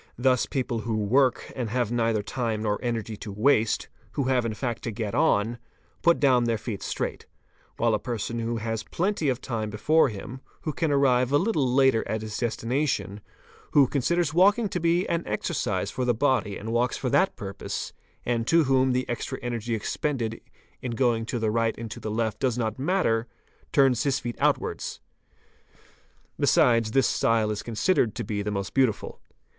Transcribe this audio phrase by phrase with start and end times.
[0.17, 4.55] Thus" people who work and have neither time nor energy to waste, who have' in
[4.55, 5.59] fact to get on,
[6.01, 7.27] put down their feet straight;
[7.77, 11.71] while a person who has plenty of time before him, who can arrive a little
[11.71, 15.23] later at his destination, | THE WALKING IMAGE 521 who considers walking to be an
[15.31, 17.93] exercise for the body and walks for that purpose,
[18.25, 20.41] and to whom the extra energy expended
[20.81, 23.27] in going to the right and to the left does not matter,
[23.71, 24.99] turns his feet outwards.
[26.39, 29.19] Besides, this style is considered to be the most beautiful.